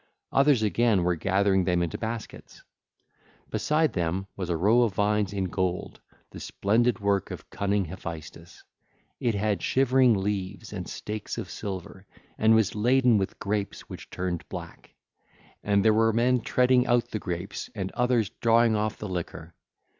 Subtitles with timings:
[0.31, 2.63] Others again were gathering them into baskets.
[3.51, 8.63] Beside them was a row of vines in gold, the splendid work of cunning Hephaestus:
[9.19, 14.43] it had shivering leaves and stakes of silver and was laden with grapes which turned
[14.49, 14.95] black
[15.61, 15.71] 1805.
[15.71, 19.53] And there were men treading out the grapes and others drawing off liquor.